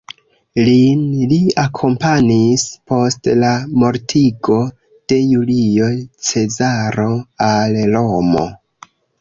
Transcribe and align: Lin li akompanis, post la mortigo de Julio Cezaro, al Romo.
Lin 0.67 1.01
li 1.33 1.37
akompanis, 1.63 2.63
post 2.91 3.29
la 3.43 3.51
mortigo 3.83 4.57
de 5.13 5.21
Julio 5.35 5.93
Cezaro, 6.31 7.09
al 7.53 7.81
Romo. 7.97 8.49